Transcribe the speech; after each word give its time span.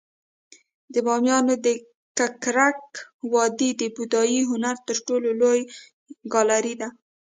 د 0.93 0.95
بامیانو 1.05 1.53
د 1.65 1.67
ککرک 2.17 2.81
وادي 3.33 3.69
د 3.81 3.83
بودايي 3.95 4.41
هنر 4.51 4.75
تر 4.87 4.97
ټولو 5.07 5.29
لوی 5.41 5.59
ګالري 6.33 6.75
ده 6.81 6.87